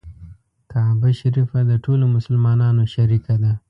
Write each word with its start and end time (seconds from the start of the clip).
کعبه 0.71 1.09
شریفه 1.19 1.59
د 1.69 1.71
ټولو 1.85 2.05
مسلمانانو 2.15 2.83
شریکه 2.93 3.35
ده. 3.43 3.53